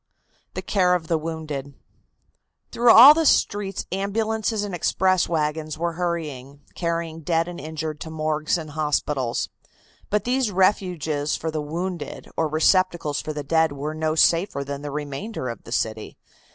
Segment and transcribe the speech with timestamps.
[0.55, 1.75] THE CARE OF THE WOUNDED.
[2.71, 8.09] Through all the streets ambulances and express wagons were hurrying, carrying dead and injured to
[8.09, 9.49] morgues and hospitals.
[10.09, 14.81] But these refuges for the wounded or receptacles for the dead were no safer than
[14.81, 16.17] the remainder of the city.